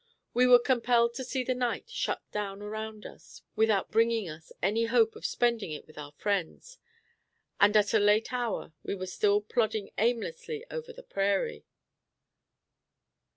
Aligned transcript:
We 0.33 0.47
were 0.47 0.57
compelled 0.57 1.13
to 1.13 1.23
see 1.23 1.43
the 1.43 1.53
night 1.53 1.87
shut 1.87 2.23
down 2.31 2.63
around 2.63 3.05
us, 3.05 3.43
without 3.55 3.91
bringing 3.91 4.27
us 4.27 4.51
any 4.59 4.85
hope 4.85 5.15
of 5.15 5.27
spending 5.27 5.71
it 5.71 5.85
with 5.85 5.95
our 5.95 6.11
friends; 6.13 6.79
and 7.59 7.77
at 7.77 7.93
a 7.93 7.99
late 7.99 8.33
hour 8.33 8.73
we 8.81 8.95
were 8.95 9.05
still 9.05 9.41
plodding 9.41 9.91
aimlessly 9.99 10.65
over 10.71 10.91
the 10.91 11.03
prairie. 11.03 11.65